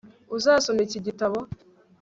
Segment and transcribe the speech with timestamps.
[0.35, 1.37] Uzasoma iki gitabo